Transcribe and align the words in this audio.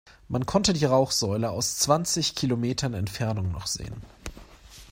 Man 0.29 0.47
konnte 0.47 0.73
die 0.73 0.85
Rauchsäule 0.85 1.51
aus 1.51 1.77
zwanzig 1.77 2.33
Kilometern 2.33 2.95
Entfernung 2.95 3.51
noch 3.51 3.67
sehen. 3.67 4.01